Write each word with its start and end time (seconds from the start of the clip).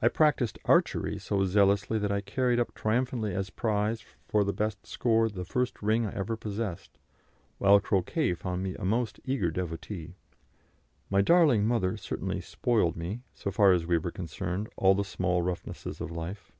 I 0.00 0.06
practised 0.06 0.60
archery 0.66 1.18
so 1.18 1.44
zealously 1.44 1.98
that 1.98 2.12
I 2.12 2.20
carried 2.20 2.60
up 2.60 2.72
triumphantly 2.76 3.34
as 3.34 3.50
prize 3.50 4.04
for 4.28 4.44
the 4.44 4.52
best 4.52 4.86
score 4.86 5.28
the 5.28 5.44
first 5.44 5.82
ring 5.82 6.06
I 6.06 6.12
ever 6.14 6.36
possessed, 6.36 6.96
while 7.58 7.80
croquet 7.80 8.34
found 8.34 8.62
me 8.62 8.76
a 8.76 8.84
most 8.84 9.18
eager 9.24 9.50
devotee. 9.50 10.14
My 11.10 11.22
darling 11.22 11.66
mother 11.66 11.96
certainly 11.96 12.40
"spoiled" 12.40 12.94
me, 12.96 13.22
so 13.34 13.50
far 13.50 13.72
as 13.72 13.84
were 13.84 14.12
concerned 14.12 14.68
all 14.76 14.94
the 14.94 15.02
small 15.02 15.42
roughnesses 15.42 16.00
of 16.00 16.12
life. 16.12 16.52